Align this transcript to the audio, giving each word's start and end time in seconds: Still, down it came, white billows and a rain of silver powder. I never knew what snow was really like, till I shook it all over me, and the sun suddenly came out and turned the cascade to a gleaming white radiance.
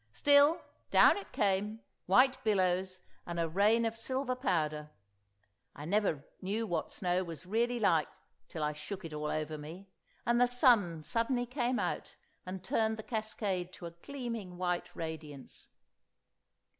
Still, 0.13 0.59
down 0.89 1.15
it 1.15 1.31
came, 1.31 1.81
white 2.07 2.43
billows 2.43 3.01
and 3.27 3.39
a 3.39 3.47
rain 3.47 3.85
of 3.85 3.95
silver 3.95 4.33
powder. 4.35 4.89
I 5.75 5.85
never 5.85 6.25
knew 6.41 6.65
what 6.65 6.91
snow 6.91 7.23
was 7.23 7.45
really 7.45 7.79
like, 7.79 8.07
till 8.49 8.63
I 8.63 8.73
shook 8.73 9.05
it 9.05 9.13
all 9.13 9.29
over 9.29 9.59
me, 9.59 9.89
and 10.25 10.41
the 10.41 10.47
sun 10.47 11.03
suddenly 11.03 11.45
came 11.45 11.77
out 11.77 12.15
and 12.47 12.63
turned 12.63 12.97
the 12.97 13.03
cascade 13.03 13.71
to 13.73 13.85
a 13.85 13.91
gleaming 13.91 14.57
white 14.57 14.89
radiance. 14.95 15.67